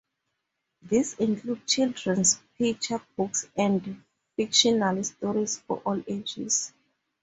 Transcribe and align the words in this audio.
These 0.81 1.13
include 1.19 1.67
children's 1.67 2.39
picture 2.57 2.99
books 3.15 3.47
and 3.55 4.03
fictional 4.35 5.03
stories 5.03 5.59
for 5.59 5.77
all 5.85 6.03
ages. 6.07 6.73